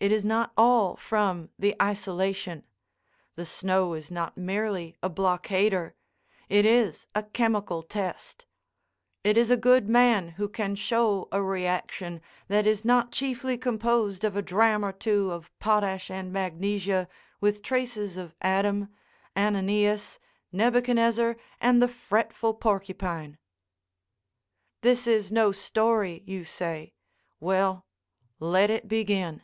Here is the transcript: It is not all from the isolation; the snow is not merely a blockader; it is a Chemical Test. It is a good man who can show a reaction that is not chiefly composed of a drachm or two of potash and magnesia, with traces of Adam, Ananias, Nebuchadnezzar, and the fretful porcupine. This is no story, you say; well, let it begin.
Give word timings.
It 0.00 0.10
is 0.10 0.24
not 0.24 0.52
all 0.56 0.96
from 0.96 1.50
the 1.56 1.76
isolation; 1.80 2.64
the 3.36 3.46
snow 3.46 3.94
is 3.94 4.10
not 4.10 4.36
merely 4.36 4.96
a 5.00 5.08
blockader; 5.08 5.94
it 6.48 6.64
is 6.66 7.06
a 7.14 7.22
Chemical 7.22 7.84
Test. 7.84 8.44
It 9.22 9.38
is 9.38 9.48
a 9.48 9.56
good 9.56 9.88
man 9.88 10.30
who 10.30 10.48
can 10.48 10.74
show 10.74 11.28
a 11.30 11.40
reaction 11.40 12.20
that 12.48 12.66
is 12.66 12.84
not 12.84 13.12
chiefly 13.12 13.56
composed 13.56 14.24
of 14.24 14.34
a 14.34 14.42
drachm 14.42 14.84
or 14.84 14.90
two 14.90 15.30
of 15.30 15.56
potash 15.60 16.10
and 16.10 16.32
magnesia, 16.32 17.06
with 17.40 17.62
traces 17.62 18.16
of 18.16 18.34
Adam, 18.40 18.88
Ananias, 19.36 20.18
Nebuchadnezzar, 20.50 21.36
and 21.60 21.80
the 21.80 21.86
fretful 21.86 22.54
porcupine. 22.54 23.38
This 24.80 25.06
is 25.06 25.30
no 25.30 25.52
story, 25.52 26.24
you 26.26 26.42
say; 26.42 26.92
well, 27.38 27.86
let 28.40 28.68
it 28.68 28.88
begin. 28.88 29.42